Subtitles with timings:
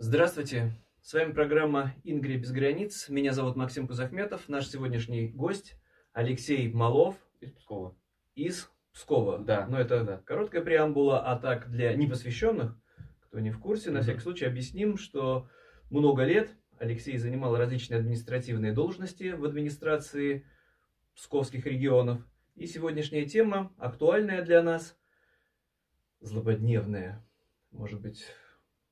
[0.00, 0.70] Здравствуйте,
[1.02, 3.08] с вами программа «Ингрия без границ».
[3.08, 4.48] Меня зовут Максим Кузахметов.
[4.48, 5.74] Наш сегодняшний гость
[6.12, 7.96] Алексей Малов Из Пскова.
[8.36, 9.40] из Пскова.
[9.40, 9.66] Да.
[9.66, 10.18] Но это Да.
[10.18, 12.80] короткая преамбула, а так для непосвященных,
[13.22, 15.48] кто не в курсе, на всякий случай объясним, что
[15.90, 20.46] много лет Алексей занимал различные административные должности в администрации
[21.16, 22.24] псковских регионов.
[22.54, 24.96] И сегодняшняя тема, актуальная для нас,
[26.20, 27.26] злободневная,
[27.72, 28.24] может быть,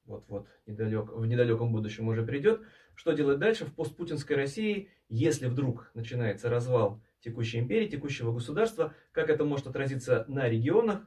[0.07, 2.63] вот-вот недалек, в недалеком будущем уже придет.
[2.95, 9.31] Что делать дальше в постпутинской России, если вдруг начинается развал текущей империи, текущего государства, как
[9.31, 11.07] это может отразиться на регионах,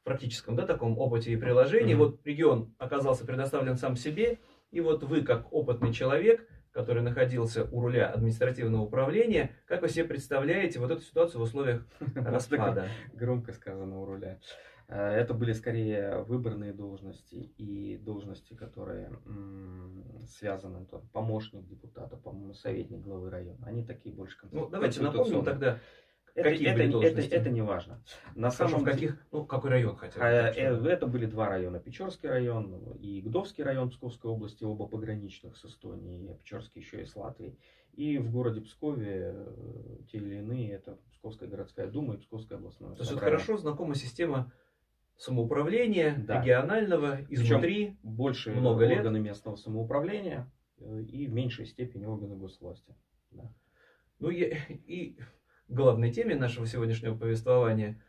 [0.00, 1.94] в практическом да, таком опыте и приложении.
[1.94, 2.04] Мгм.
[2.04, 4.38] Вот регион оказался предоставлен сам себе,
[4.70, 10.04] и вот вы, как опытный человек, который находился у руля административного управления, как вы себе
[10.04, 12.88] представляете вот эту ситуацию в условиях распада?
[13.14, 14.38] Громко сказано у руля.
[14.88, 19.10] Э, Это были скорее выборные должности и должности, которые
[20.26, 23.66] связаны, то, помощник депутата, по-моему, советник главы района.
[23.66, 25.78] Они такие больше Ну, давайте напомним тогда,
[26.34, 27.34] Это, какие это, были это, должности?
[27.34, 28.02] это не важно.
[28.34, 30.24] На Скажем, самом в каких, ну, какой район хотя бы.
[30.24, 31.80] А, э, Это были два района.
[31.80, 37.06] Печорский район и Гдовский район Псковской области, оба пограничных с Эстонией, а Печорский еще и
[37.06, 37.58] с Латвией.
[37.94, 42.94] И в городе Пскове э, те или иные, это Псковская городская дума и Псковское областное
[42.94, 44.52] То есть это хорошо знакома система
[45.16, 46.40] самоуправления, Да.
[46.40, 47.96] регионального, изнутри.
[48.02, 48.98] Больше много лет.
[48.98, 52.94] органы местного самоуправления э, и в меньшей степени органы госвласти.
[53.30, 53.50] Да.
[54.18, 54.54] Ну и,
[54.86, 55.18] и
[55.68, 58.02] главной теме нашего сегодняшнего повествования.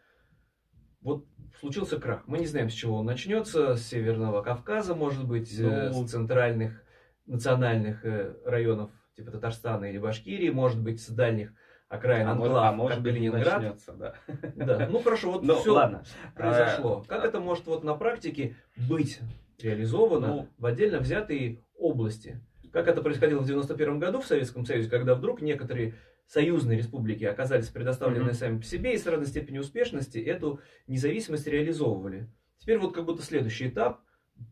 [1.02, 1.26] Вот
[1.60, 2.28] случился крах.
[2.28, 3.76] Мы не знаем, с чего он начнется.
[3.76, 6.84] С Северного Кавказа, может быть, э, Ну, с центральных
[7.26, 11.54] национальных э, районов типа Татарстана или Башкирии, может быть, с дальних
[11.90, 13.62] окраин А может, анклав, а может быть, не Калининград.
[13.62, 14.14] начнется, да.
[14.56, 14.88] Да.
[14.90, 16.04] Ну хорошо, вот Ну, все ладно.
[16.36, 17.04] произошло.
[17.06, 19.20] А, Как это может вот на практике быть
[19.60, 22.42] реализовано Ну, в отдельно взятые области?
[22.72, 25.94] Как это происходило в 91 году в Советском Союзе, когда вдруг некоторые
[26.28, 28.34] союзные республики оказались предоставлены Мгм.
[28.34, 32.28] сами по себе и с разной степенью успешности эту независимость реализовывали.
[32.58, 34.02] Теперь вот как будто следующий этап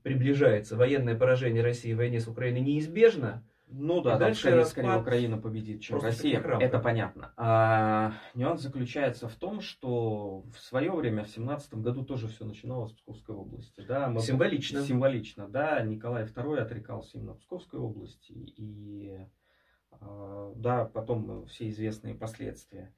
[0.04, 0.78] приближается.
[0.78, 3.46] Военное поражение России в войне с Украиной неизбежно.
[3.78, 6.40] Ну И да, там дальше скорее, распад скорее Украина победит, чем просто Россия.
[6.40, 7.34] Это понятно.
[7.36, 12.94] А, нюанс заключается в том, что в свое время, в семнадцатом году, тоже все начиналось
[12.94, 13.82] в Псковской области.
[13.82, 14.82] Да, мы- Символично.
[14.82, 15.82] Символично, да.
[15.82, 18.32] Николай II отрекался именно в Псковской области.
[18.32, 19.20] И
[19.92, 22.94] а, да, потом все известные последствия.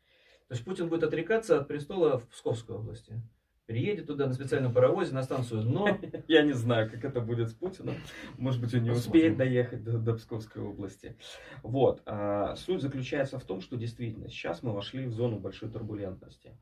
[0.47, 3.21] То есть Путин будет отрекаться от престола в Псковской области.
[3.67, 5.89] Приедет туда на специальном паровозе на станцию «Дно».
[6.29, 7.95] Я не знаю, как это будет с Путиным.
[8.37, 11.17] Может быть, он не успеет доехать до, до Псковской области.
[11.63, 12.01] Вот.
[12.05, 16.57] а, суть заключается в том, что действительно сейчас мы вошли в зону большой турбулентности.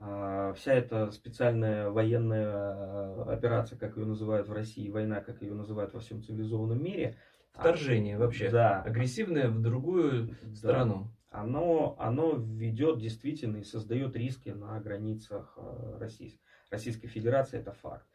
[0.00, 5.54] А, вся эта специальная военная а, операция, как ее называют в России, война, как ее
[5.54, 7.16] называют во всем цивилизованном мире.
[7.54, 8.50] а, Вторжение вообще.
[8.50, 8.82] Да.
[8.82, 10.54] Агрессивное в другую Да.
[10.56, 11.12] страну.
[11.30, 18.06] Оно, оно ведет действительно и создает риски на границах э, России- Российской Федерации, это факт.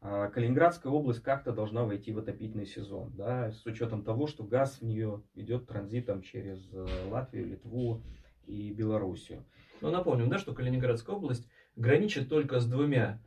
[0.00, 4.78] А, Калининградская область как-то должна войти в отопительный сезон, да, с учетом того, что газ
[4.80, 8.02] в нее идет транзитом через э, Латвию, Литву
[8.46, 9.44] и Белоруссию.
[9.80, 13.20] Но напомним, да, что Калининградская область граничит только с двумя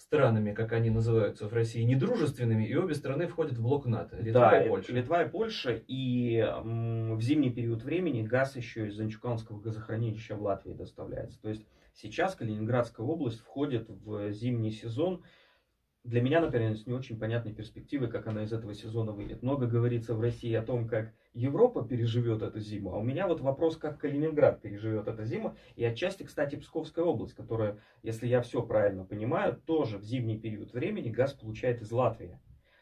[0.00, 4.16] странами, как они называются в России, недружественными, и обе страны входят в блок НАТО.
[4.16, 4.92] Литва Да, и Польша.
[4.92, 5.82] Литва и Польша.
[5.86, 11.40] И м, в зимний период времени газ еще из Анчуканского газохранилища в Латвии доставляется.
[11.42, 15.22] То есть сейчас Калининградская область входит в зимний сезон.
[16.02, 19.42] Для меня, например, с не очень понятной перспективы, как она из этого сезона выйдет.
[19.42, 23.40] Много говорится в России о том, как Европа переживет эту зиму, а у меня вот
[23.40, 28.62] вопрос, как Калининград переживет эту зиму, и отчасти, кстати, Псковская область, которая, если я все
[28.62, 32.38] правильно понимаю, тоже в зимний период времени газ получает из Латвии.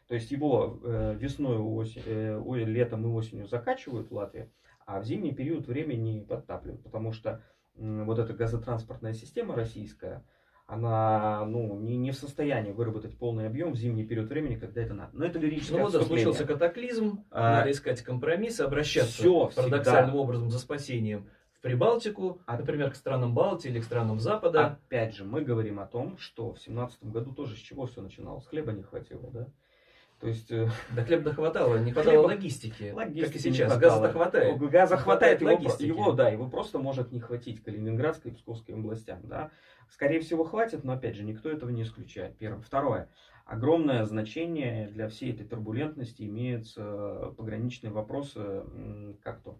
[0.07, 4.49] То есть его э, весной, осень, э, летом и осенью закачивают в Латвии,
[4.87, 7.43] а в зимний период времени подтапливают, потому что
[7.75, 10.25] м, вот эта газотранспортная система российская,
[10.69, 14.93] она ну, не, не в состоянии выработать полный объем в зимний период времени, когда это
[14.93, 15.09] надо.
[15.17, 20.09] Но это лирическое Ну вот да, случился катаклизм, А, надо искать компромиссы, обращаться всё парадоксальным
[20.11, 20.21] всегда.
[20.21, 24.65] образом за спасением в Прибалтику, А- например, к странам Балтии или к странам Запада.
[24.85, 28.45] Опять же, мы говорим о том, что в семнадцатом году тоже с чего все начиналось?
[28.45, 29.47] Хлеба не хватило, да?
[30.21, 33.77] То есть э, Да хлеба хватало, не хватало Хлеба- логистики, логистики как и сейчас.
[33.77, 34.59] Газа-то хватает.
[34.59, 35.87] Газа Не хватает, его, логистики.
[35.87, 39.49] его, да, его просто может не хватить Калининградской и Псковской областям, да.
[39.89, 42.37] Скорее всего, хватит, но опять же, никто этого не исключает.
[42.37, 42.61] Первое.
[42.61, 43.09] Второе.
[43.45, 48.63] Огромное значение для всей этой турбулентности имеют э, пограничные вопросы,
[49.23, 49.59] как то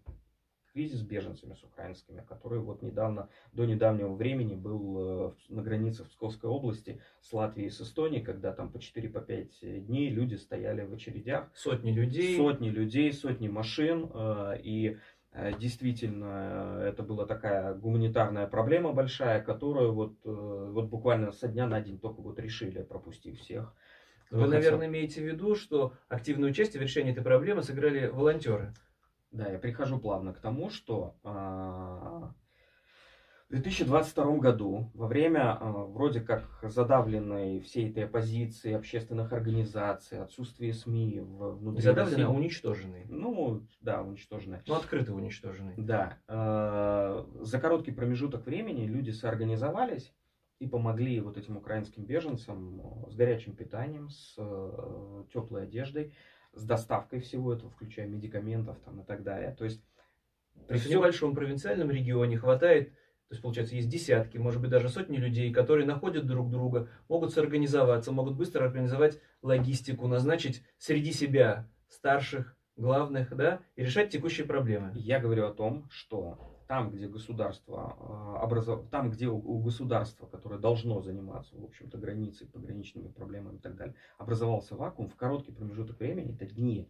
[0.74, 5.80] кризис с беженцами с украинскими, который вот недавно, до недавнего времени был э, на границе
[5.80, 10.36] границах Псковской области с Латвией и с Эстонией, когда там по 4-5 по дней люди
[10.36, 11.50] стояли в очередях.
[11.56, 12.38] Сотни людей.
[12.38, 14.10] Сотни людей, сотни машин.
[14.64, 14.98] И
[15.60, 22.00] действительно это была такая гуманитарная проблема большая, которую вот, вот буквально со дня на день
[22.00, 23.74] только вот решили, пропустив всех.
[24.32, 28.74] Вы, наверное, имеете в виду, что активное участие в решении этой проблемы сыграли волонтеры.
[29.32, 32.34] Да, я прихожу плавно к тому, что а,
[33.50, 40.72] в 2022 году, во время а, вроде как задавленной всей этой оппозиции, общественных организаций, отсутствия
[40.72, 43.06] СМИ внутри Не задавленной, а уничтоженной.
[43.10, 44.62] Ну, да, уничтоженной.
[44.68, 45.74] Ну, открыто уничтоженной.
[45.78, 46.20] Да.
[46.28, 50.14] Э, за короткий промежуток времени люди соорганизовались
[50.60, 56.14] и помогли вот этим украинским беженцам с горячим питанием, с э, теплой одеждой,
[56.54, 59.56] с доставкой всего этого, включая медикаментов там, и так далее.
[59.58, 59.84] То есть
[60.68, 60.98] при все...
[60.98, 62.94] небольшом провинциальном регионе хватает,
[63.30, 67.32] то есть, получается, есть десятки, может быть, даже сотни людей, которые находят друг друга, могут
[67.32, 74.92] соорганизоваться, могут быстро организовать логистику, назначить среди себя старших, главных, да, и решать текущие проблемы.
[74.96, 78.88] Я говорю о том, что там, где государство, а, образов...
[78.90, 83.96] там, где у государства, которое должно заниматься, в общем-то, границей, пограничными проблемами и так далее,
[84.18, 86.90] образовался вакуум, в короткий промежуток времени, это дни,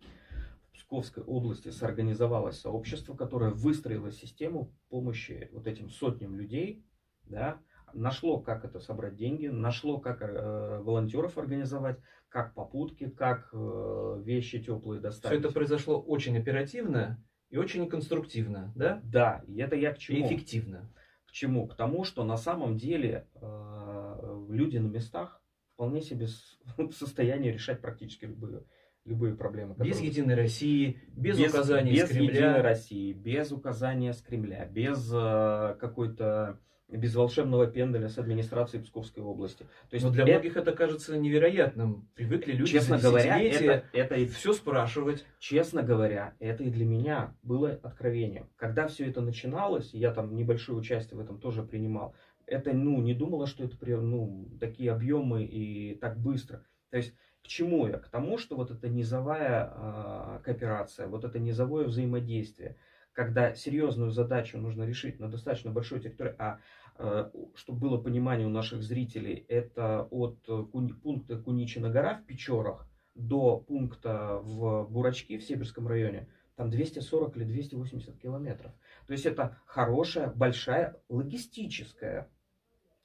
[0.79, 6.85] Псковской области соорганизовалось сообщество, которое выстроило систему помощи вот этим сотням людей,
[7.25, 7.59] да,
[7.93, 11.99] нашло, как это собрать деньги, нашло, как э, волонтеров организовать,
[12.29, 15.39] как попутки, как э, вещи теплые доставить.
[15.39, 19.01] Все это произошло очень оперативно, и очень конструктивно, да?
[19.03, 20.19] Да, и это я к чему?
[20.19, 20.89] И эффективно.
[21.25, 21.67] К чему?
[21.67, 25.41] К тому, что на самом деле э, люди на местах
[25.73, 26.27] вполне себе
[26.77, 28.63] в состоянии решать практически любые,
[29.09, 29.73] любые проблемы.
[29.73, 29.93] Которые...
[29.93, 32.27] Без Единой России, без, без указания без с Кремля.
[32.27, 38.81] Без Единой России, без указания с Кремля, без э, какой-то без волшебного пенделя с администрацией
[38.81, 39.63] Псковской области.
[39.89, 40.31] То есть Но для это...
[40.31, 42.09] многих это кажется невероятным.
[42.15, 45.25] Привыкли люди честно за говоря, это, это и все спрашивать.
[45.37, 48.49] Честно говоря, это и для меня было откровением.
[48.55, 52.15] Когда все это начиналось, я там небольшое участие в этом тоже принимал,
[52.47, 56.65] это, ну, не думала, что это ну, такие объемы и так быстро.
[56.89, 57.13] То есть
[57.43, 57.97] к чему я?
[57.97, 62.77] К тому, что вот эта низовая э, кооперация, вот это низовое взаимодействие,
[63.13, 66.59] когда серьезную задачу нужно решить на достаточно большой территории, а
[67.01, 70.63] Э, чтобы было понимание у наших зрителей, это от э,
[71.01, 76.27] пункта Куничина гора в Печорах до пункта в Бурачки в Сибирском районе,
[76.57, 78.73] там 240 или 280 километров.
[79.07, 82.29] То есть это хорошая, большая логистическая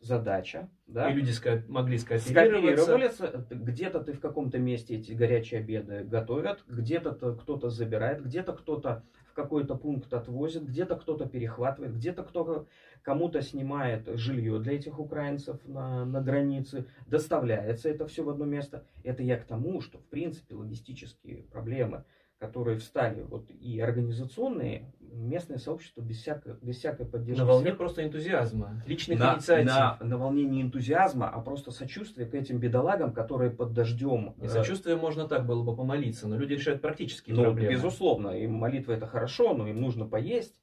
[0.05, 0.69] задача.
[0.87, 1.11] Да?
[1.11, 1.33] И люди
[1.69, 3.47] могли скооперироваться.
[3.51, 9.35] Где-то ты в каком-то месте эти горячие обеды готовят, где-то кто-то забирает, где-то кто-то в
[9.35, 12.67] какой-то пункт отвозит, где-то кто-то перехватывает, где-то кто-то
[13.03, 18.85] кому-то снимает жилье для этих украинцев на, на границе, доставляется это все в одно место.
[19.03, 22.05] Это я к тому, что в принципе логистические проблемы,
[22.39, 27.41] которые встали, вот и организационные, местное сообщество без всякой, без всякой поддержки.
[27.41, 29.67] На волне просто энтузиазма, личных на, инициатив.
[29.67, 34.35] На, на волне не энтузиазма, а просто сочувствия к этим бедолагам, которые под дождем.
[34.43, 37.73] И сочувствие можно так было бы помолиться, но люди решают практические ну, проблемы.
[37.73, 40.61] Безусловно, им молитва это хорошо, но им нужно поесть.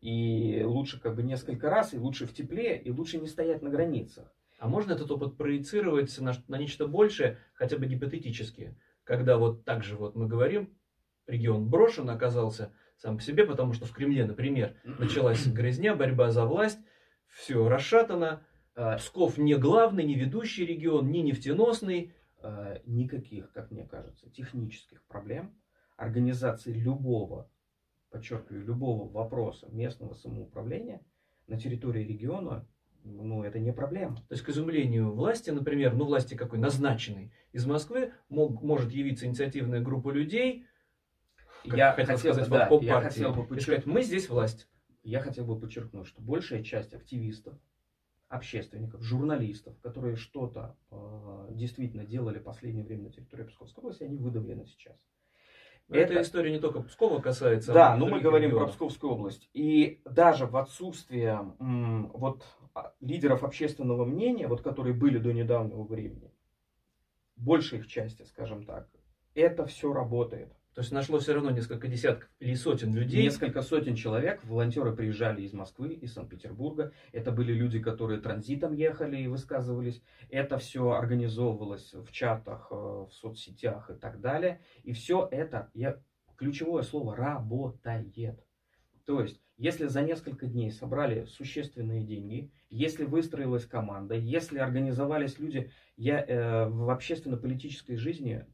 [0.00, 3.70] И лучше как бы несколько раз, и лучше в тепле, и лучше не стоять на
[3.70, 4.34] границах.
[4.58, 8.76] А можно этот опыт проецировать на, на нечто большее, хотя бы гипотетически?
[9.04, 10.70] Когда вот так же вот мы говорим,
[11.32, 16.44] регион брошен оказался сам по себе, потому что в Кремле, например, началась грязня, борьба за
[16.44, 16.78] власть,
[17.28, 22.14] все расшатано, а, Псков не главный, не ведущий регион, не нефтеносный.
[22.42, 25.54] А, никаких, как мне кажется, технических проблем
[25.96, 27.50] организации любого
[28.10, 31.00] подчеркиваю, любого вопроса местного самоуправления
[31.46, 32.66] на территории региона,
[33.04, 34.16] ну, это не проблема.
[34.28, 39.26] То есть, к изумлению власти, например, ну, власти какой, назначенной из Москвы, мог, может явиться
[39.26, 40.66] инициативная группа людей,
[41.64, 44.68] я хотел сказать, да, я хотел бы подчеркнуть, мы здесь власть.
[45.02, 47.54] Я хотел бы подчеркнуть, что большая часть активистов,
[48.28, 54.16] общественников, журналистов, которые что-то э, действительно делали в последнее время на территории Псковской области, они
[54.16, 54.96] выдавлены сейчас.
[55.88, 55.98] Это...
[55.98, 57.72] Эта история не только Пскова касается.
[57.72, 58.68] Да, но мы говорим регионов.
[58.68, 59.50] про Псковскую область.
[59.52, 65.82] И даже в отсутствие м, вот а, лидеров общественного мнения, вот которые были до недавнего
[65.82, 66.32] времени,
[67.36, 68.88] большей их части, скажем так,
[69.34, 70.52] это все работает.
[70.74, 73.22] То есть нашло все равно несколько десятков или сотен людей.
[73.22, 74.42] Несколько сотен человек.
[74.44, 76.92] Волонтеры приезжали из Москвы, из Санкт-Петербурга.
[77.12, 80.02] Это были люди, которые транзитом ехали и высказывались.
[80.30, 84.62] Это все организовывалось в чатах, э, в соцсетях и так далее.
[84.82, 86.00] И все это, я,
[86.36, 88.42] ключевое слово, работает.
[89.04, 95.70] То есть Если за несколько дней собрали существенные деньги, если выстроилась команда, если организовались люди,
[95.96, 98.44] я э, в общественно-политической жизни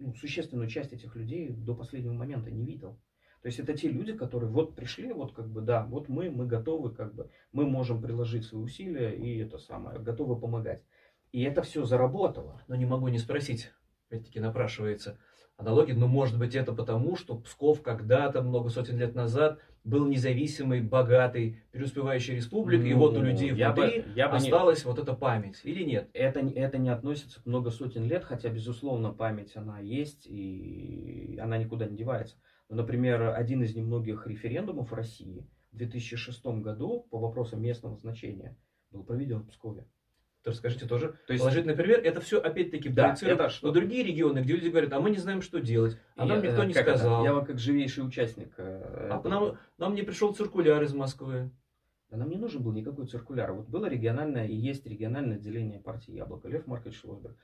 [0.00, 2.98] ну, существенную часть этих людей до последнего момента не видел.
[3.42, 6.46] То есть это те люди, которые вот пришли, вот как бы, да, вот мы, мы
[6.46, 10.84] готовы, как бы, мы можем приложить свои усилия и это самое, готовы помогать.
[11.32, 12.62] И это все заработало.
[12.68, 13.70] Но не могу не спросить,
[14.10, 15.18] опять-таки напрашивается
[15.56, 20.82] аналогия, но может быть это потому, что Псков когда-то, много сотен лет назад, был независимой,
[20.82, 24.90] богатой, преуспевающей республикой, ну, и вот у людей я внутри бы, я бы осталась не...
[24.90, 26.10] вот эта память, или нет?
[26.12, 31.56] Это, это не относится к много сотен лет, хотя, безусловно, память она есть, и она
[31.56, 32.36] никуда не девается.
[32.68, 38.56] Например, один из немногих референдумов в России в 2006 году по вопросам местного значения
[38.90, 39.86] был проведен в Пскове.
[40.42, 42.00] То расскажите тоже То есть, положительный пример.
[42.02, 43.66] Это все опять-таки да, это что?
[43.66, 46.64] Но другие регионы, где люди говорят, а мы не знаем, что делать, а нам никто
[46.64, 47.20] не сказал.
[47.20, 47.24] Это?
[47.24, 48.54] Я вам как живейший участник.
[48.56, 51.50] Э, а нам, нам не пришел циркуляр из Москвы.
[52.10, 53.52] Да нам не нужен был никакой циркуляр.
[53.52, 56.48] Вот было региональное и есть региональное отделение партии Яблоко.
[56.48, 57.36] Лев Маркович Шлосберг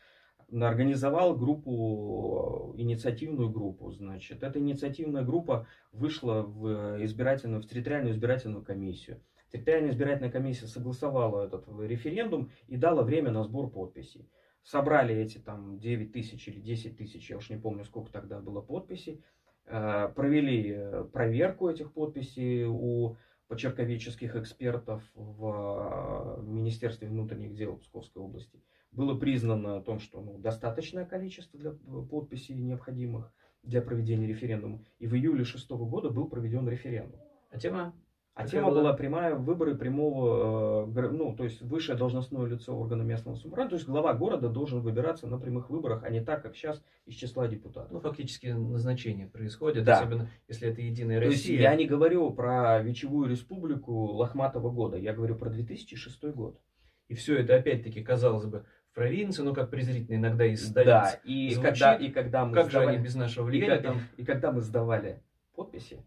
[0.53, 4.43] организовал группу, инициативную группу, значит.
[4.43, 9.21] Эта инициативная группа вышла в избирательную, в территориальную избирательную комиссию.
[9.53, 14.29] Территориальная избирательная комиссия согласовала этот референдум и дала время на сбор подписей.
[14.62, 18.61] Собрали эти там 9 тысяч или 10 тысяч, я уж не помню, сколько тогда было
[18.61, 19.23] подписей.
[19.67, 23.17] Э, провели э, проверку этих подписей у
[23.49, 28.61] почерковеческих экспертов в э, Министерстве внутренних дел Псковской области
[28.97, 34.83] было признано о том, что ну, достаточное количество для подписей необходимых для проведения референдума.
[34.99, 37.21] И в июле шестого года был проведен референдум.
[37.50, 37.95] А тема?
[38.37, 43.35] А тема была прямая выборы прямого, э, ну, то есть высшее должностное лицо органа местного
[43.35, 46.83] самоуправления, то есть глава города должен выбираться на прямых выборах, а не так, как сейчас
[47.07, 47.93] из числа депутатов.
[47.93, 50.00] Ну, фактически назначение происходит, да.
[50.00, 51.31] особенно если это Единая Россия.
[51.31, 56.61] То есть я не говорю про Вечевую республику Лохматого года, я говорю про 2006 год.
[57.09, 60.87] И все это, опять-таки, казалось бы, провинции, ну как презрительно иногда из столиц.
[60.87, 61.73] Да, и звучит.
[61.73, 64.00] когда, и когда мы как сдавали, же они без нашего влияния и, там...
[64.19, 65.23] и, и когда мы сдавали
[65.55, 66.05] подписи,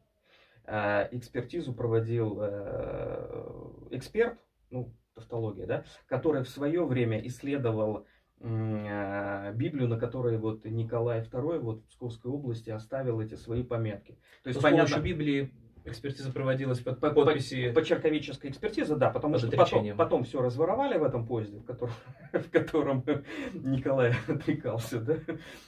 [1.12, 4.38] экспертизу проводил э, эксперт,
[4.70, 8.06] ну, тавтология, да, который в свое время исследовал
[8.40, 14.18] э, Библию, на которой вот Николай II вот в Псковской области оставил эти свои пометки.
[14.44, 15.54] То есть, понятно, с помощью Библии
[15.90, 17.72] Экспертиза проводилась под по, подписи...
[17.72, 21.94] Почерковическая экспертиза, да, потому что потом, потом все разворовали в этом поезде, в котором,
[22.34, 23.04] в котором
[23.54, 25.18] Николай отрекался, да.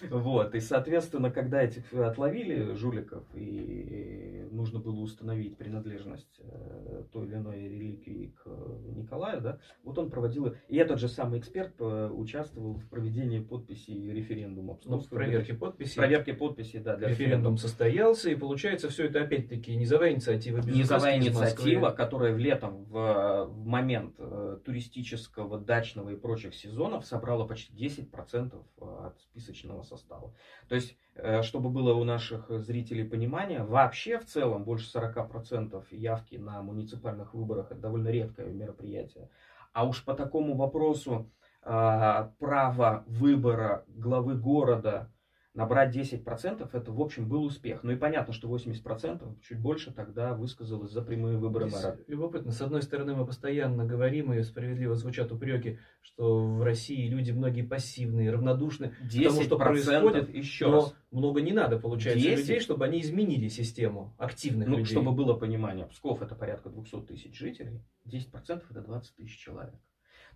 [0.10, 7.36] Вот, и, соответственно, когда этих отловили жуликов, и нужно было установить принадлежность э, той или
[7.36, 8.48] иной реликвии к
[8.96, 10.56] Николаю, да, вот он проводил...
[10.68, 14.78] И этот же самый эксперт э, участвовал в проведении подписи референдума.
[14.86, 15.96] Ну, в проверке подписей.
[15.96, 16.94] Проверке подписей, да.
[16.94, 17.58] Референдум референдума.
[17.58, 19.74] состоялся, и получается все это опять-таки
[20.16, 20.58] низовая инициатива.
[20.60, 27.46] Низовая инициатива, которая в летом, в, в момент э, туристического, дачного и прочих сезонов собрала
[27.46, 30.34] почти 10% э, от списочного состава.
[30.68, 36.36] То есть, э, чтобы было у наших зрителей понимание, вообще в целом больше 40% явки
[36.36, 39.30] на муниципальных выборах это довольно редкое мероприятие.
[39.74, 41.30] А уж по такому вопросу
[41.64, 45.12] э, права выбора главы города
[45.54, 47.84] набрать 10% это, в общем, был успех.
[47.84, 51.98] Ну и понятно, что 80%, чуть больше тогда высказалось за прямые выборы мэра.
[52.08, 52.52] Любопытно.
[52.52, 57.64] С одной стороны, мы постоянно говорим, и справедливо звучат упреки, что в России люди многие
[57.64, 60.34] пассивные, равнодушны к тому, что происходит.
[60.34, 60.96] Еще но раз.
[61.12, 62.40] много не надо, получается, 10?
[62.40, 64.92] людей, чтобы они изменили систему активных ну, людей.
[64.94, 69.76] чтобы было понимание, Псков это порядка 200 тысяч жителей, 10% это 20 тысяч человек.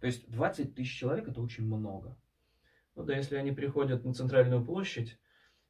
[0.01, 2.17] То есть 20 тысяч человек это очень много.
[2.95, 5.19] Ну да, если они приходят на центральную площадь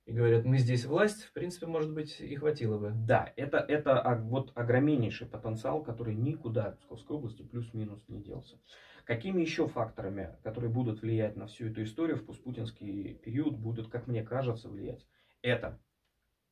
[0.05, 2.91] и говорят, мы здесь власть, в принципе, может быть, и хватило бы.
[2.93, 8.59] Да, это, это вот огромнейший потенциал, который никуда в Псковской области плюс-минус не делся.
[9.03, 14.05] Какими еще факторами, которые будут влиять на всю эту историю в постпутинский период, будут, как
[14.07, 15.07] мне кажется, влиять?
[15.41, 15.79] Это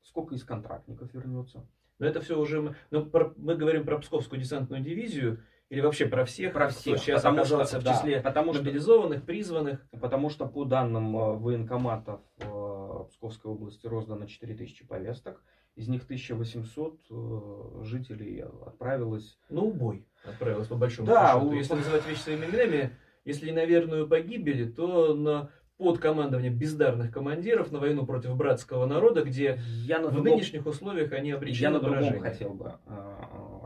[0.02, 1.68] сколько из контрактников вернется?
[2.00, 2.76] Но это все уже...
[2.90, 7.22] Ну, мы говорим про Псковскую десантную дивизию, или вообще про всех, про всех, кто сейчас
[7.24, 9.80] потому оказался что, в числе да, потому мобилизованных, что, призванных.
[10.00, 15.42] Потому что по данным э, военкоматов э, Псковской области роздано 4000 повесток.
[15.76, 19.40] Из них 1800 э, жителей отправилось...
[19.50, 21.48] На убой отправилось, по большому да, счету.
[21.48, 21.54] У...
[21.54, 27.12] Если называть вещи своими именами, если не на верную погибель, то на под командованием бездарных
[27.12, 31.64] командиров на войну против братского народа, где я на в другом, нынешних условиях они обречены
[31.64, 33.24] Я на другом хотел бы э,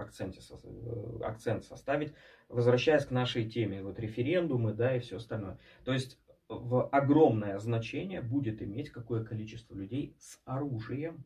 [0.07, 2.13] акценте, э, акцент составить,
[2.49, 5.59] возвращаясь к нашей теме, вот референдумы, да, и все остальное.
[5.83, 11.25] То есть в огромное значение будет иметь, какое количество людей с оружием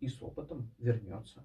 [0.00, 1.44] и с опытом вернется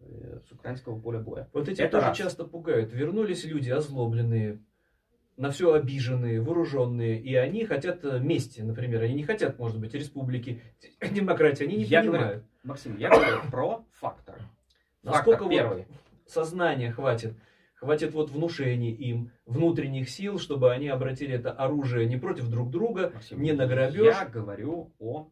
[0.00, 1.48] э, с украинского поля боя.
[1.52, 2.16] Вот эти Это тоже раз.
[2.16, 2.92] часто пугают.
[2.92, 4.60] Вернулись люди озлобленные,
[5.36, 9.02] на все обиженные, вооруженные, и они хотят э, мести, например.
[9.02, 10.62] Они не хотят, может быть, республики,
[11.12, 11.64] демократии.
[11.64, 12.24] Они не Я понимают.
[12.26, 13.84] говорю, Максим, я говорю про.
[15.04, 15.86] Насколько вот первый.
[16.26, 17.36] сознания хватит,
[17.74, 23.10] хватит вот внушений им, внутренних сил, чтобы они обратили это оружие не против друг друга,
[23.14, 24.04] Максим, не на грабеж.
[24.04, 25.28] Я говорю о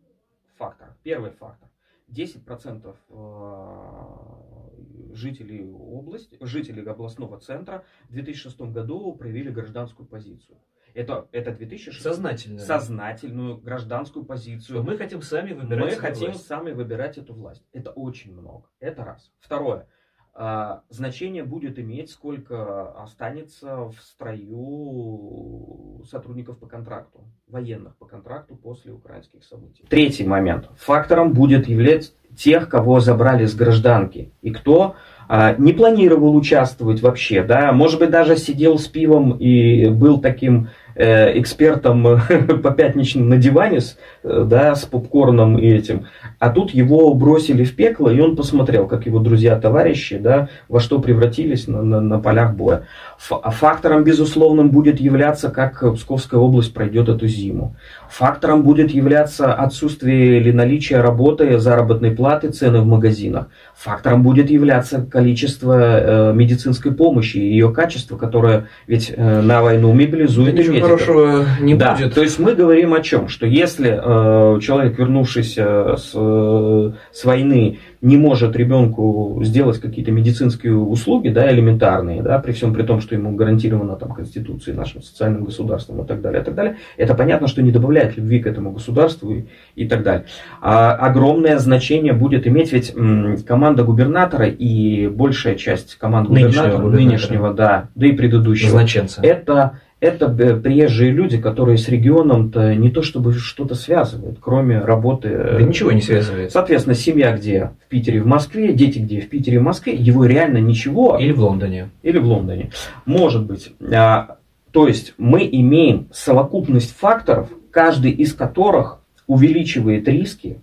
[0.56, 0.96] факторах.
[1.02, 1.70] Первый фактор.
[2.10, 10.58] 10% э, жителей области, жителей областного центра в 2006 году проявили гражданскую позицию.
[10.94, 12.60] Это, это 2006 сознательно.
[12.60, 14.82] сознательную гражданскую Что позицию.
[14.82, 16.46] мы хотим сами выбирать Мы хотим власть.
[16.46, 17.64] сами выбирать эту власть.
[17.72, 18.64] Это очень много.
[18.80, 19.30] Это раз.
[19.40, 19.86] Второе.
[20.34, 28.92] А, значение будет иметь, сколько останется в строю сотрудников по контракту, военных по контракту после
[28.92, 29.84] украинских событий.
[29.90, 30.70] Третий момент.
[30.78, 34.32] Фактором будет являться тех, кого забрали с гражданки.
[34.40, 34.96] И кто
[35.28, 40.70] а, не планировал участвовать вообще, да, может быть, даже сидел с пивом и был таким
[40.96, 42.02] экспертом
[42.62, 46.06] по пятничным на диване, с, э, да, с попкорном и этим.
[46.38, 50.98] А тут его бросили в пекло, и он посмотрел, как его друзья-товарищи, да, во что
[50.98, 52.84] превратились на, на, на полях боя.
[53.18, 57.76] Ф- а фактором, безусловным, будет являться, как Псковская область пройдет эту зиму.
[58.10, 63.46] Фактором будет являться отсутствие или наличие работы, заработной платы, цены в магазинах.
[63.74, 69.92] Фактором будет являться количество э, медицинской помощи и ее качество, которое ведь э, на войну
[69.92, 70.81] мобилизует медиков.
[70.82, 72.14] Хорошего не Да, будет.
[72.14, 73.28] То есть мы говорим о чем?
[73.28, 80.76] Что если э, человек, вернувшийся с, э, с войны, не может ребенку сделать какие-то медицинские
[80.76, 85.44] услуги, да, элементарные, да, при всем при том, что ему гарантировано там Конституцией, нашим социальным
[85.44, 88.72] государством и так далее, и так далее, это понятно, что не добавляет любви к этому
[88.72, 89.44] государству и,
[89.76, 90.24] и так далее.
[90.60, 96.82] А огромное значение будет иметь ведь м, команда губернатора и большая часть команды Нынешнего губернатора,
[96.82, 97.08] губернатора.
[97.08, 98.66] нынешнего, да, да и предыдущего.
[98.66, 99.20] Назначенца.
[99.22, 105.28] Это, это б- приезжие люди, которые с регионом-то не то чтобы что-то связывают, кроме работы.
[105.28, 106.50] э, Да ничего не связывает.
[106.50, 107.70] Соответственно, семья где?
[107.86, 109.20] В Питере, в Москве, дети где?
[109.20, 109.94] В Питере, в Москве.
[109.94, 111.16] Его реально ничего.
[111.18, 111.90] Или в Лондоне.
[112.02, 112.72] Или в Лондоне.
[113.06, 113.72] Может быть.
[113.94, 114.38] А,
[114.72, 120.58] то есть мы имеем совокупность факторов, каждый из которых увеличивает риски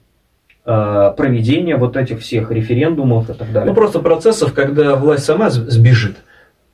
[0.66, 3.70] э, проведения вот этих всех референдумов и так далее.
[3.70, 6.18] Ну, просто процессов, когда власть сама сбежит.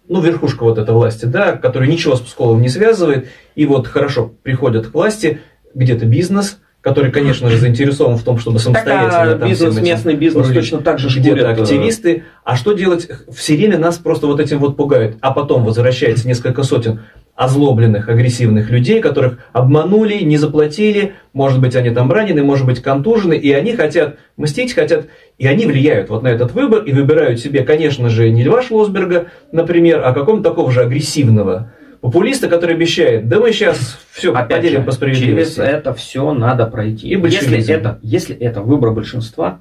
[0.07, 3.27] Ну, верхушка вот этой власти, да, которая ничего с Псковом не связывает.
[3.55, 5.41] И вот хорошо приходят к власти,
[5.73, 10.15] где-то бизнес, который, конечно же, заинтересован в том, чтобы Так, самостоятельно а там бизнес, местный
[10.15, 10.59] бизнес рулить.
[10.59, 12.25] точно так же где-то э, активисты.
[12.43, 13.09] А что делать?
[13.35, 15.17] Все время нас просто вот этим вот пугают.
[15.21, 17.01] А потом возвращается несколько сотен
[17.35, 23.33] озлобленных, агрессивных людей, которых обманули, не заплатили, может быть, они там ранены, может быть, контужены,
[23.33, 27.63] и они хотят мстить, хотят, и они влияют вот на этот выбор и выбирают себе,
[27.63, 33.39] конечно же, не Льва Шлосберга, например, а какого-то такого же агрессивного популиста, который обещает, да
[33.39, 35.59] мы сейчас все Опять поделим же, по через справедливости.
[35.59, 37.09] это все надо пройти.
[37.09, 39.59] И если, это, если это выбор большинства,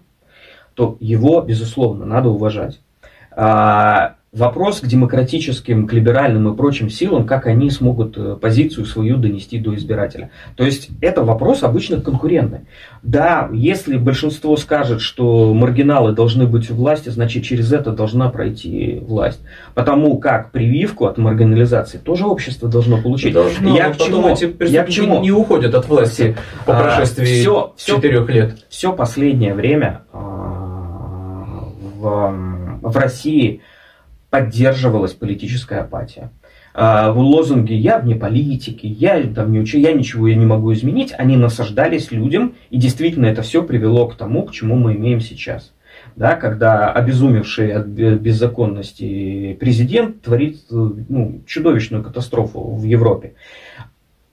[0.74, 2.80] то его, безусловно, надо уважать.
[4.34, 9.16] А, вопрос к демократическим, к либеральным и прочим силам, как они смогут э, позицию свою
[9.16, 10.30] донести до избирателя.
[10.56, 12.60] То есть это вопрос обычно конкурентный.
[13.02, 18.98] Да, если большинство скажет, что маргиналы должны быть у власти, значит через это должна пройти
[19.06, 19.40] власть.
[19.74, 23.32] Потому как прививку от маргинализации тоже общество должно получить.
[23.34, 24.28] Должно, Я но к чему?
[24.28, 25.20] эти Я к чему?
[25.20, 28.64] не уходят от власти по А, прошествии всё- всё- четырех лет.
[28.68, 31.68] все последнее время а,
[31.98, 32.34] в,
[32.82, 33.60] в России
[34.34, 36.32] поддерживалась политическая апатия.
[36.74, 40.72] А, в лозунге «я вне политики», «я, там, не учу, я ничего я не могу
[40.72, 45.20] изменить», они насаждались людям, и действительно это все привело к тому, к чему мы имеем
[45.20, 45.72] сейчас.
[46.16, 50.74] Да, когда обезумевший от бе- беззаконности президент творит э,
[51.08, 53.34] ну, чудовищную катастрофу в Европе.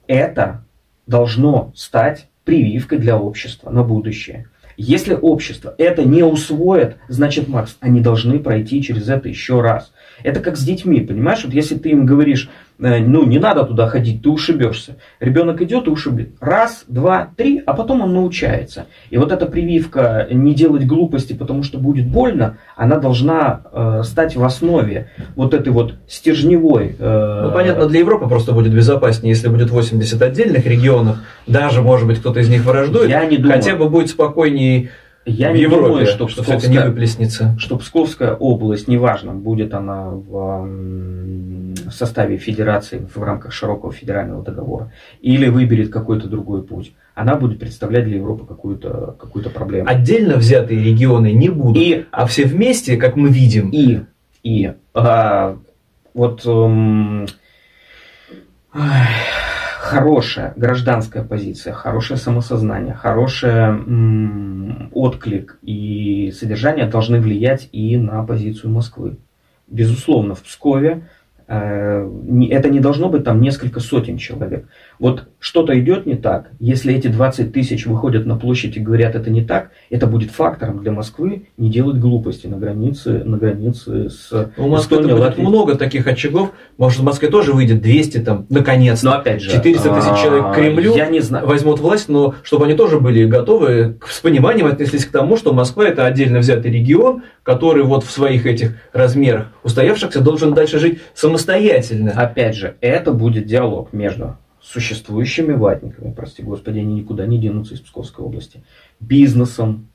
[0.08, 0.64] Это
[1.06, 4.48] должно стать прививкой для общества на будущее.
[4.84, 9.92] Если общество это не усвоит, значит, Макс, они должны пройти через это еще раз.
[10.24, 11.44] Это как с детьми, понимаешь?
[11.44, 12.50] Вот если ты им говоришь,
[12.82, 14.96] ну, не надо туда ходить, ты ушибешься.
[15.20, 16.30] Ребенок идет и ушибет.
[16.40, 18.86] Раз, два, три, а потом он научается.
[19.10, 24.36] И вот эта прививка не делать глупости, потому что будет больно, она должна э, стать
[24.36, 26.96] в основе вот этой вот стержневой.
[26.98, 32.06] э, Ну, понятно, для Европы просто будет безопаснее, если будет 80 отдельных регионов, даже, может
[32.06, 33.54] быть, кто-то из них враждует, Я не думаю.
[33.60, 34.90] хотя бы будет спокойнее
[35.24, 37.56] Я в не Европе, думаю, что что все это не Псковская, выплеснется.
[37.58, 44.90] что Псковская область, неважно, будет она в, в составе федерации в рамках широкого федерального договора,
[45.20, 49.88] или выберет какой-то другой путь, она будет представлять для Европы какую-то какую проблему.
[49.88, 54.00] Отдельно взятые регионы не будут, И а все вместе, как мы видим, И,
[54.42, 55.56] и а,
[56.14, 57.26] вот эм,
[59.92, 69.16] хорошая гражданская позиция, хорошее самосознание, хороший отклик и содержание должны влиять и на позицию Москвы.
[69.68, 71.02] Безусловно, в Пскове
[71.48, 72.10] э,
[72.50, 74.66] это не должно быть там несколько сотен человек.
[75.02, 79.30] Вот что-то идет не так, если эти 20 тысяч выходят на площадь и говорят, это
[79.30, 84.30] не так, это будет фактором для Москвы не делать глупости на границе, на границе с
[84.56, 85.48] у Москвы Эстонией, будет Латвией.
[85.48, 86.52] много таких очагов.
[86.78, 89.06] Может, в Москве тоже выйдет 200 там, наконец-то.
[89.06, 91.48] Но опять же, 400 тысяч человек к а, Кремлю Я не знаю.
[91.48, 95.84] возьмут власть, но чтобы они тоже были готовы, с пониманием отнеслись к тому, что Москва
[95.84, 102.12] это отдельно взятый регион, который вот в своих этих размерах устоявшихся должен дальше жить самостоятельно.
[102.12, 107.80] Опять же, это будет диалог между существующими ватниками, прости господи, они никуда не денутся из
[107.80, 108.62] Псковской области,
[109.00, 109.88] бизнесом,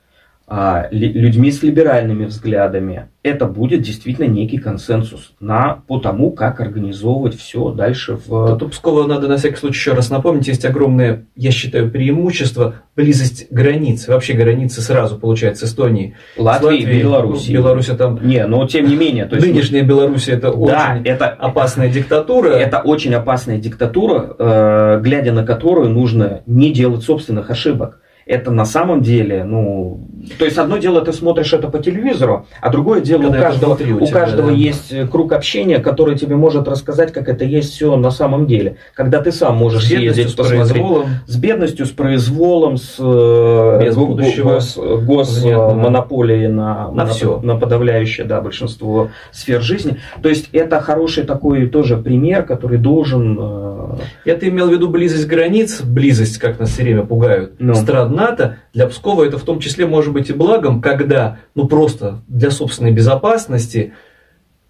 [0.92, 3.10] людьми с либеральными взглядами.
[3.22, 8.52] Это будет действительно некий консенсус на, по тому, как организовывать все дальше в...
[8.52, 12.76] Тут у Пскова надо на всякий случай еще раз напомнить, есть огромное, я считаю, преимущество,
[12.96, 14.08] близость границ.
[14.08, 17.02] Вообще границы сразу, получается, с Латвии и Латвией.
[17.02, 17.52] Беларуси.
[17.52, 18.26] Ну, Беларусь там...
[18.26, 19.26] Не, но тем не менее.
[19.26, 22.52] То есть, Нынешняя Беларусь это да, очень это опасная диктатура.
[22.52, 28.00] Это очень опасная диктатура, э, глядя на которую нужно не делать собственных ошибок.
[28.28, 30.02] Это на самом деле, ну,
[30.38, 33.70] то есть одно дело ты смотришь это по телевизору, а другое дело Когда у каждого,
[33.72, 34.54] у у тебя, каждого да.
[34.54, 38.76] есть э, круг общения, который тебе может рассказать, как это есть все на самом деле.
[38.94, 40.72] Когда ты сам можешь с бедностью, съездить, с посмотреть.
[40.74, 41.06] произволом.
[41.26, 45.74] С бедностью, с произволом, с э, Без го- го- будущего гос, гос- понятного.
[45.76, 47.40] монополией на, На всё.
[47.42, 49.98] на подавляющее да, большинство сфер жизни.
[50.22, 55.28] То есть это хороший такой тоже пример, который должен э, Я-то имел в виду близость
[55.28, 57.74] границ, близость, как нас все время пугают, Ну.
[57.74, 58.58] стран НАТО.
[58.74, 62.92] Для Пскова это в том числе может быть и благом, когда, ну просто для собственной
[62.92, 63.94] безопасности,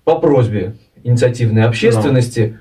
[0.04, 2.60] по просьбе инициативной общественности,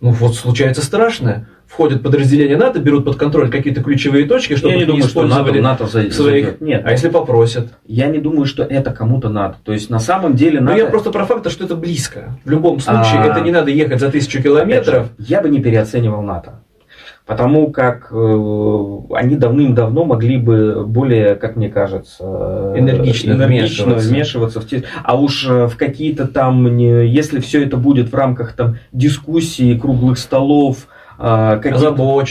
[0.00, 1.48] ну вот случается страшное.
[1.66, 5.52] Входят подразделения НАТО, берут под контроль какие-то ключевые точки, чтобы я не думаю, что НАТО,
[5.60, 6.62] НАТО за- своих...
[6.62, 7.74] Нет, А если попросят?
[7.86, 9.56] я не думаю, что это кому-то надо.
[9.64, 10.78] То есть на самом деле Ну надо...
[10.78, 12.38] я просто про факт, что это близко.
[12.46, 13.26] В любом случае, А.
[13.26, 15.08] это не надо ехать за тысячу километров.
[15.18, 16.62] же, я бы не переоценивал НАТО.
[17.28, 24.08] Потому как э, они давным-давно могли бы более, как мне кажется, э, Энергично энергично вмешиваться.
[24.08, 24.84] вмешиваться в те...
[25.04, 29.78] А уж э, в какие-то там, не- если все это будет в рамках там дискуссий,
[29.78, 30.88] круглых столов,
[31.18, 31.60] а,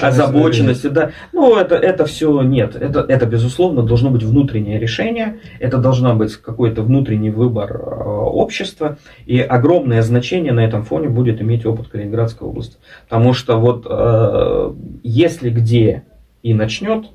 [0.08, 1.12] озабоченности, да.
[1.34, 2.76] Ну, это, это все нет.
[2.76, 5.39] Это, это, безусловно, должно быть внутреннее решение.
[5.60, 8.97] Это должна быть какой-то внутренний выбор э, общества.
[9.26, 12.78] И огромное значение на этом фоне будет иметь опыт Калининградской области.
[13.10, 14.73] Потому что вот э,
[15.04, 16.04] если где
[16.41, 17.08] и начнет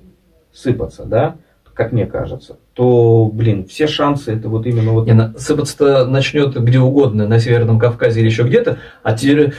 [0.53, 1.37] сыпаться, да,
[1.73, 5.07] как мне кажется, то, блин, все шансы это вот именно вот...
[5.07, 9.55] Не, на- сыпаться начнет где угодно, на Северном Кавказе или еще где-то, а теперь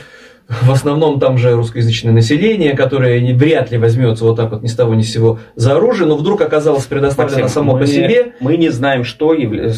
[0.48, 4.66] в основном там же русскоязычное население, которое не, вряд ли возьмется вот так вот ни
[4.66, 7.86] с того ни с сего за оружие, но вдруг оказалось предоставлено Максим, само мы, по
[7.86, 8.34] себе.
[8.40, 9.34] Мы не знаем, что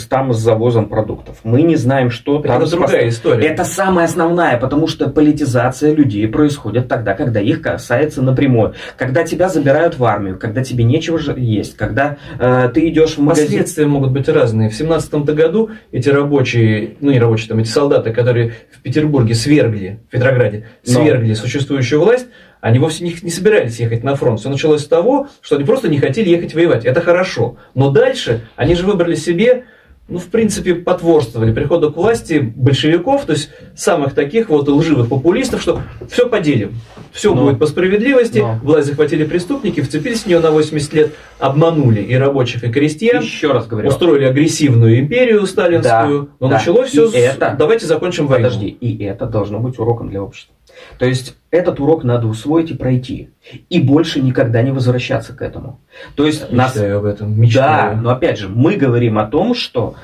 [0.09, 1.38] там с завозом продуктов.
[1.44, 3.46] Мы не знаем, что там Это другая история.
[3.46, 8.74] Это самая основная, потому что политизация людей происходит тогда, когда их касается напрямую.
[8.96, 13.18] Когда тебя забирают в армию, когда тебе нечего же есть, когда э, ты идешь в
[13.18, 13.46] магазин.
[13.46, 14.68] Последствия могут быть разные.
[14.68, 20.00] В 17 году эти рабочие, ну не рабочие, там эти солдаты, которые в Петербурге свергли,
[20.09, 20.56] в Петрограде,
[20.87, 20.92] Но.
[20.92, 22.27] свергли существующую власть,
[22.61, 24.40] они вовсе не, не собирались ехать на фронт.
[24.40, 26.85] Все началось с того, что они просто не хотели ехать воевать.
[26.85, 27.57] Это хорошо.
[27.75, 29.64] Но дальше они же выбрали себе,
[30.09, 35.61] ну, в принципе, потворствовали приходу к власти большевиков, то есть самых таких вот лживых популистов,
[35.62, 36.75] что все поделим.
[37.12, 37.42] Все Но.
[37.45, 38.61] будет по справедливости, Но.
[38.62, 43.51] власть захватили преступники, вцепились в нее на 80 лет, обманули и рабочих, и крестьян, Еще
[43.51, 43.88] раз говорю.
[43.88, 46.59] устроили агрессивную империю сталинскую, Да, но да.
[46.59, 48.45] началось все с это- давайте закончим войну.
[48.45, 50.55] Подожди, и это должно быть уроком для общества.
[50.98, 53.30] То есть этот урок надо усвоить и пройти.
[53.70, 55.80] И больше никогда не возвращаться к этому.
[56.14, 57.96] То есть нас Мечтаю об этом, Да, мечтаю.
[57.98, 59.94] но опять же, мы говорим о том, что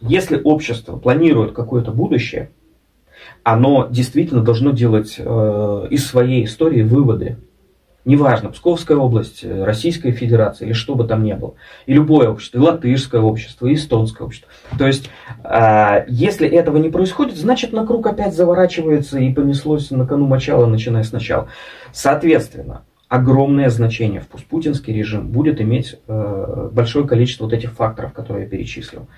[0.00, 2.50] если общество планирует какое-то будущее,
[3.42, 7.36] оно действительно должно делать э, из своей истории выводы.
[8.06, 11.54] Неважно, Псковская область, э, Российская Федерация или что бы там ни было.
[11.86, 14.48] И любое общество, и латышское общество, и эстонское общество.
[14.78, 15.10] То есть,
[15.42, 20.66] а, если этого не происходит, значит на круг опять заворачивается и понеслось на кону мочала,
[20.66, 21.48] начиная сначала.
[21.92, 28.44] Соответственно, огромное значение в постпутинский режим будет иметь э, большое количество вот этих факторов, которые
[28.44, 29.08] я перечислил.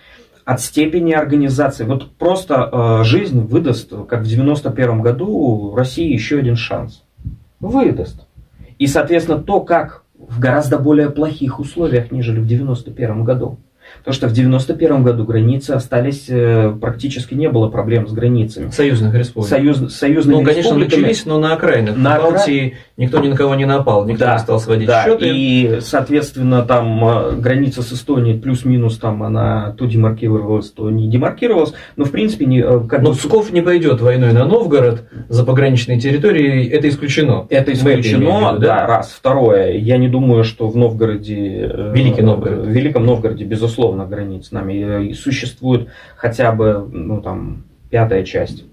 [0.46, 1.84] От степени организации.
[1.84, 7.02] Вот просто э, жизнь выдаст, как в 91 году, России еще один шанс.
[7.60, 8.27] Выдаст.
[8.78, 13.58] И, соответственно, то, как в гораздо более плохих условиях, нежели в 91 году.
[13.98, 18.70] Потому что в 91 году границы остались, э, практически не было проблем с границами.
[18.70, 19.48] Союзных республик.
[19.50, 21.96] Союз, союзными ну, конечно, начались, но на окраинах.
[21.96, 25.04] На На Балтии никто ни на кого не напал, никто Да, не стал сводить Да,
[25.04, 25.26] счеты.
[25.28, 31.72] и, соответственно, там э, граница с Эстонией плюс-минус там она то демаркировалась, то не демаркировалась.
[31.96, 35.44] Но, в принципе, не, э, как Но бы Псков не пойдет войной на Новгород за
[35.44, 37.46] пограничные территории, это исключено.
[37.50, 39.12] это в исключено, виду, да, раз.
[39.12, 41.92] Второе, я не думаю, что в Новгороде...
[41.94, 42.66] Великий Новгород.
[42.66, 48.24] В Великом Новгороде, безусловно, границ с нами э, и существует хотя бы, ну, там, пятая
[48.24, 48.64] часть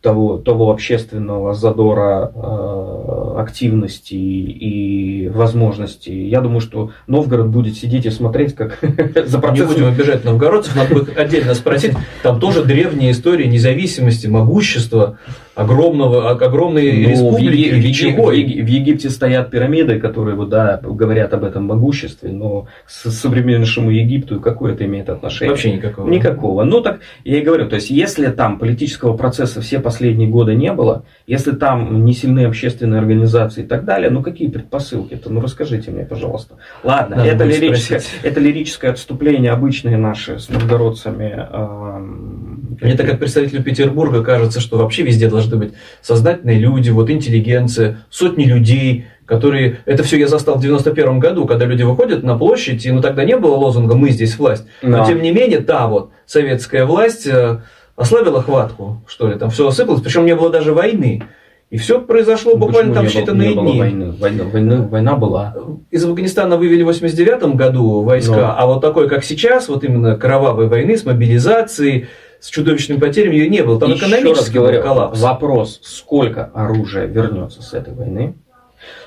[0.00, 6.28] того, того общественного задора, э, активности и возможностей.
[6.28, 10.76] Я думаю, что Новгород будет сидеть и смотреть, как за Не процессом будем обижать новгородцев,
[10.76, 11.92] надо их отдельно спросить.
[12.22, 15.18] Там тоже древняя история независимости, могущества,
[15.56, 18.36] огромного, ог- огромной Ну, республики в Еги- вечевой.
[18.36, 23.10] в Еги- в Египте стоят пирамиды, которые вот, да, говорят об этом могуществе, но с-
[23.10, 25.50] современнейшему Египту какое это имеет отношение?
[25.50, 26.08] Вообще никакого.
[26.08, 26.64] Никакого.
[26.64, 30.72] Ну так я и говорю, то есть если там политического процесса все последние годы не
[30.72, 35.30] было, если там не сильны общественные организации и так далее, ну какие предпосылки-то?
[35.32, 36.56] Ну расскажите мне, пожалуйста.
[36.84, 38.20] Ладно, Надо это лирическое, спросить.
[38.22, 41.46] это лирическое отступление обычные наши с новгородцами.
[41.52, 47.08] эм, Мне так как представителю Петербурга кажется, что вообще везде должны быть сознательные люди, вот
[47.10, 49.78] интеллигенция, сотни людей, которые...
[49.86, 53.24] Это все я застал в 91 году, когда люди выходят на площадь, и ну тогда
[53.24, 54.64] не было лозунга «Мы здесь власть».
[54.82, 55.04] Но Да.
[55.06, 57.60] тем не менее, та вот советская власть э,
[57.94, 61.22] ослабила хватку, что ли, там все осыпалось, причем не было даже войны.
[61.68, 63.78] И все произошло Ну, буквально там считанные было дни.
[63.80, 64.12] войны?
[64.12, 65.56] Война, война, война была.
[65.90, 68.54] Из Афганистана вывели в 89 году войска, Ну.
[68.56, 72.06] а вот такой, как сейчас, вот именно кровавой войны с мобилизацией,
[72.46, 73.80] с чудовищными потерями ее не было.
[73.80, 75.20] Там Еще экономический говорю, коллапс.
[75.20, 78.34] Вопрос, сколько оружия вернется с этой войны?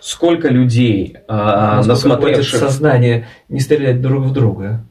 [0.02, 2.60] Сколько людей, а, Насколько хватит насмотревших...
[2.60, 4.84] сознания не стрелять друг в друга.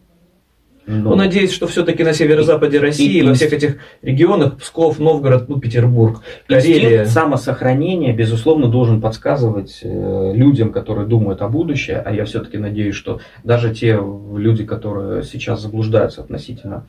[0.86, 5.46] Ну, Ну, надеюсь, что все-таки на северо-западе России, и- во всех этих регионах, Псков, Новгород,
[5.50, 7.00] ну, Петербург, Карелия.
[7.02, 12.94] Инстинкт самосохранения, безусловно, должен подсказывать э, людям, которые думают о будущем, а я все-таки надеюсь,
[12.94, 14.00] что даже те
[14.34, 16.86] люди, которые сейчас заблуждаются относительно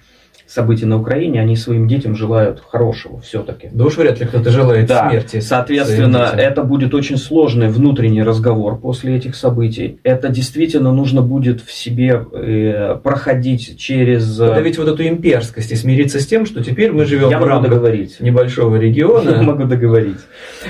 [0.50, 3.70] событий на Украине, они своим детям желают хорошего все-таки.
[3.72, 5.40] Да уж вряд ли кто-то желает Да, смерти.
[5.40, 10.00] Соответственно, это будет очень сложный внутренний разговор после этих событий.
[10.04, 14.40] Это действительно нужно будет в себе э, проходить через...
[14.40, 17.46] э, Подавить вот эту имперскость и смириться с тем, что теперь мы живем я в
[17.46, 18.20] рамках договорить.
[18.20, 19.44] небольшого Я региона.
[19.44, 20.18] могу договорить.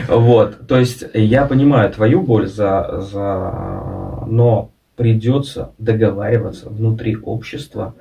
[0.09, 0.67] Вот.
[0.67, 3.53] То есть я понимаю твою боль за, за...
[4.27, 7.95] но придется договариваться внутри общества,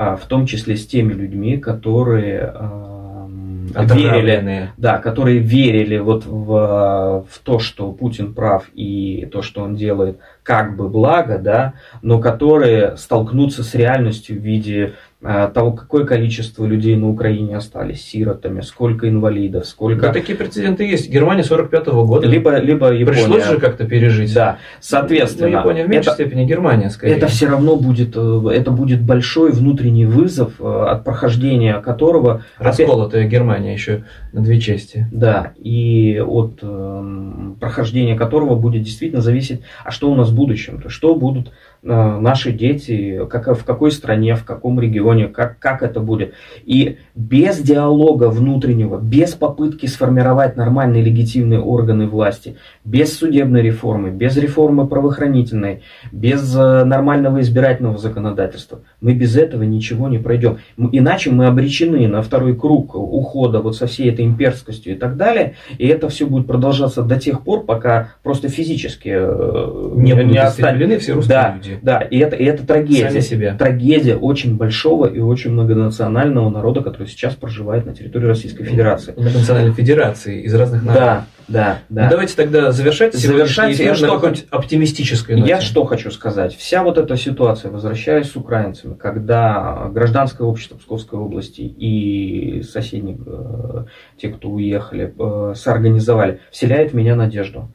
[0.00, 7.38] в том числе с теми людьми, которые ам, верили, да, которые верили вот в, в
[7.42, 12.96] то, что Путин прав и то, что он делает, как бы благо, да, но которые
[12.96, 19.06] столкнутся с реальностью в виде а, того, какое количество людей на Украине остались сиротами, сколько
[19.08, 20.12] инвалидов, Да, сколько...
[20.12, 21.10] такие прецеденты есть.
[21.10, 22.26] Германия 45-го года.
[22.26, 23.44] Либо, либо Пришлось Япония.
[23.44, 24.32] же как-то пережить.
[24.32, 27.16] Да, соответственно, Ну, Япония в меньшей это, степени, Германия скорее.
[27.16, 32.78] это все равно будет, э, это будет большой внутренний вызов, э, от прохождения которого опять-
[32.80, 35.06] Расколотая Германия еще на две части.
[35.12, 40.80] Да, и от эм, прохождения которого будет действительно зависеть, а что у нас в будущем,
[40.80, 41.50] то что будут э,
[41.82, 46.34] наши дети, как, в какой стране, в каком регионе, как, как это будет.
[46.64, 54.36] И без диалога внутреннего, без попытки сформировать нормальные легитимные органы власти, без судебной реформы, без
[54.36, 60.58] реформы правоохранительной, без э, нормального избирательного законодательства, мы без этого ничего не пройдем.
[60.76, 65.54] Иначе мы обречены на второй круг ухода вот со всей этой имперскостью и так далее,
[65.78, 70.62] и это все будет продолжаться до тех пор, пока просто физически э, Не будут останется-
[70.62, 71.69] истреблены все русские Да, люди.
[71.82, 73.08] Да, и это, и это трагедия.
[73.08, 73.56] Сами себя.
[73.56, 79.14] Трагедия очень большого и очень многонационального народа, который сейчас проживает на территории Российской Федерации.
[79.16, 81.02] Национальной Федерации из разных народов.
[81.02, 82.04] Да, да, да.
[82.04, 85.48] Ну, давайте тогда завершать Завершать, я что оптимистической ноте.
[85.48, 86.54] Я что хочу сказать.
[86.56, 93.84] Вся вот эта ситуация, возвращаясь с украинцами, когда гражданское общество Псковской области и соседних, э,
[94.16, 97.72] те, кто уехали, э, соорганизовали, вселяет в меня надежду.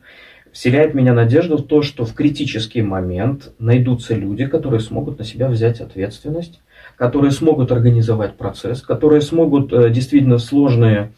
[0.55, 5.25] Вселяет в меня надежду в то, что в критический момент найдутся люди, которые смогут на
[5.25, 6.61] себя взять ответственность,
[6.95, 11.11] которые смогут организовать процесс, которые смогут э, действительно сложные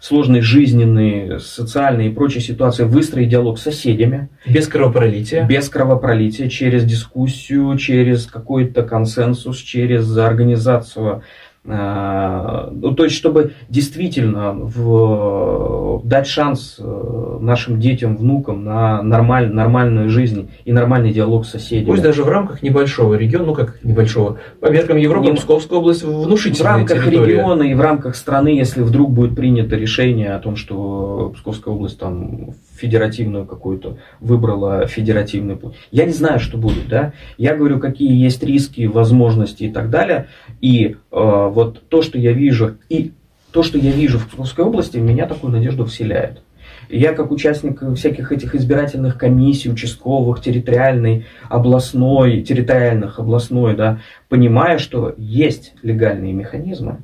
[0.00, 4.30] сложные жизненные, социальные и прочие ситуации выстроить диалог с соседями.
[4.46, 5.46] Без кровопролития.
[5.46, 11.22] Без кровопролития, через дискуссию, через какой-то консенсус, через организацию
[11.68, 17.15] а, ну, то есть, чтобы действительно в, дать шанс э,
[17.46, 21.86] нашим детям, внукам на нормаль, нормальную жизнь и нормальный диалог с соседями.
[21.86, 26.02] Пусть даже в рамках небольшого региона, ну как небольшого, по меркам Европы, Не, Псковская область
[26.02, 27.34] внушительная В рамках территория.
[27.34, 31.98] региона и в рамках страны, если вдруг будет принято решение о том, что Псковская область
[31.98, 35.74] там федеративную какую-то выбрала федеративный путь.
[35.90, 37.12] Я не знаю, что будет, да.
[37.38, 40.28] Я говорю, какие есть риски, возможности и так далее.
[40.60, 43.12] И э, вот то, что я вижу, и
[43.52, 46.42] то, что я вижу в Псковской области, меня такую надежду вселяет.
[46.88, 55.14] Я как участник всяких этих избирательных комиссий, участковых, территориальной, областной, территориальных, областной, да, понимаю, что
[55.16, 57.02] есть легальные механизмы,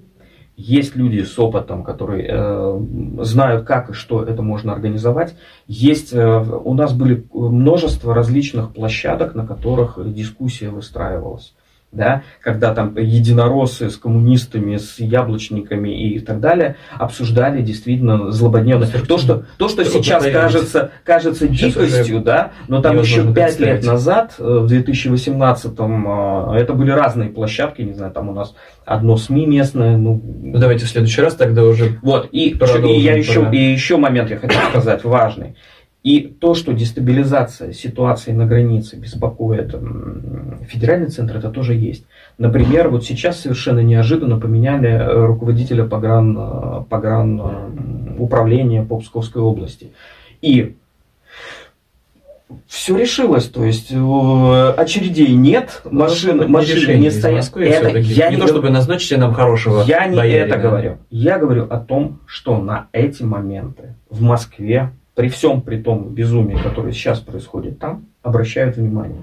[0.57, 2.81] есть люди с опытом, которые э,
[3.23, 5.35] знают, как и что это можно организовать.
[5.67, 11.55] Есть, э, у нас были множество различных площадок, на которых дискуссия выстраивалась
[11.93, 18.87] да, когда там единороссы с коммунистами, с яблочниками и так далее обсуждали действительно злободневно.
[18.87, 24.35] То, что, то, что сейчас кажется, кажется дикостью, да, но там еще пять лет назад,
[24.39, 28.55] э, в 2018-м, э, это были разные площадки, не знаю, там у нас
[28.87, 29.97] одно СМИ местное.
[29.99, 31.99] Ну, ну давайте в следующий раз тогда уже.
[32.03, 35.57] Вот, и, и я еще, и еще момент я хотел сказать важный.
[36.03, 39.73] И то, что дестабилизация ситуации на границе беспокоит
[40.69, 42.05] федеральный центр, это тоже есть.
[42.39, 49.43] Например, вот сейчас совершенно неожиданно поменяли э, руководителя погран, э, погран э, управления по Псковской
[49.43, 49.93] области.
[50.41, 50.75] И
[52.67, 57.49] все решилось, то есть очередей нет, машин, машины не стоят.
[57.57, 60.47] Это я не, не то, чтобы назначить нам хорошего Я не боярина.
[60.47, 60.99] это говорю.
[61.11, 66.57] Я говорю о том, что на эти моменты в Москве при всем при том безумии,
[66.63, 69.23] которое сейчас происходит там, обращают внимание.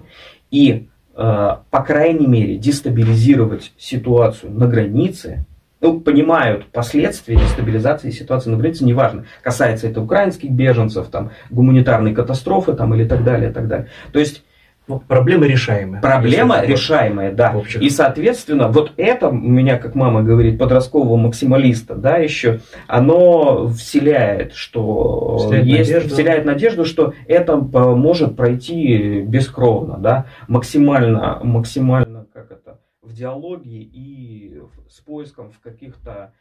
[0.52, 5.46] И, э, по крайней мере, дестабилизировать ситуацию на границе,
[5.82, 12.74] ну, понимают последствия дестабилизации ситуации на границе, неважно, касается это украинских беженцев, там, гуманитарной катастрофы
[12.74, 13.88] там, или так далее, так далее.
[14.12, 14.44] То есть
[14.90, 16.02] ну, проблема решаемая.
[16.02, 17.62] Проблема решаемая, да.
[17.80, 24.54] И, соответственно, вот это, у меня, как мама говорит, подросткового максималиста, да, еще, оно вселяет,
[24.54, 26.14] что вселяет есть, надежду.
[26.16, 34.60] вселяет надежду, что это может пройти бескровно, да, максимально, максимально, как это, в диалоге и
[34.90, 36.34] с поиском в каких-то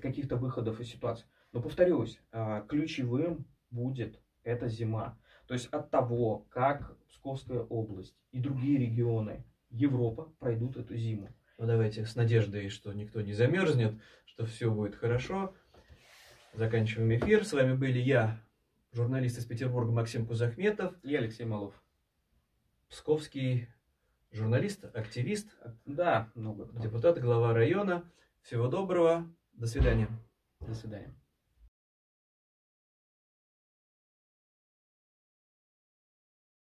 [0.00, 1.24] каких-то выходов из ситуации.
[1.52, 5.16] Но повторюсь, а, ключевым будет эта зима.
[5.46, 11.28] То есть от того, как Псковская область и другие регионы Европа пройдут эту зиму.
[11.58, 15.54] Ну давайте с надеждой, что никто не замерзнет, что все будет хорошо.
[16.54, 17.44] Заканчиваем эфир.
[17.44, 18.40] С вами были я,
[18.92, 20.94] журналист из Петербурга Максим Кузахметов.
[21.02, 21.74] И Алексей Малов.
[22.88, 23.68] Псковский
[24.32, 25.54] журналист, активист.
[25.84, 26.70] Да, много.
[26.80, 28.10] Депутат, глава района.
[28.40, 29.30] Всего доброго.
[29.52, 30.08] До свидания.
[30.60, 31.14] До свидания.